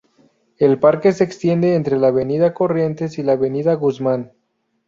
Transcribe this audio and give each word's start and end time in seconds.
El 0.57 0.79
parque 0.79 1.11
se 1.11 1.23
extiende 1.23 1.75
entre 1.75 1.99
la 1.99 2.07
Avenida 2.07 2.55
Corrientes 2.55 3.19
y 3.19 3.21
la 3.21 3.33
avenida 3.33 3.75
Guzmán. 3.75 4.33